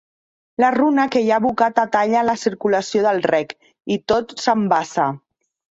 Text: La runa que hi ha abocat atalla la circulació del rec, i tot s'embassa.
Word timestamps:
La 0.63 0.69
runa 0.75 1.05
que 1.15 1.21
hi 1.25 1.29
ha 1.33 1.37
abocat 1.43 1.83
atalla 1.83 2.25
la 2.31 2.37
circulació 2.47 3.05
del 3.09 3.25
rec, 3.35 3.57
i 3.97 4.01
tot 4.15 4.37
s'embassa. 4.47 5.11